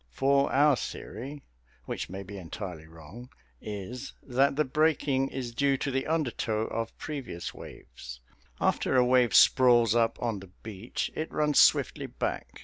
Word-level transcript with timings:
For 0.09 0.51
our 0.51 0.75
theory 0.75 1.43
which 1.85 2.09
may 2.09 2.23
be 2.23 2.35
entirely 2.39 2.87
wrong 2.87 3.29
is 3.61 4.13
that 4.23 4.55
the 4.55 4.65
breaking 4.65 5.27
is 5.27 5.53
due 5.53 5.77
to 5.77 5.91
the 5.91 6.07
undertow 6.07 6.61
of 6.65 6.97
previous 6.97 7.53
waves. 7.53 8.19
After 8.59 8.95
a 8.97 9.05
wave 9.05 9.35
sprawls 9.35 9.93
up 9.93 10.19
on 10.19 10.39
the 10.39 10.49
beach, 10.63 11.11
it 11.13 11.31
runs 11.31 11.59
swiftly 11.59 12.07
back. 12.07 12.59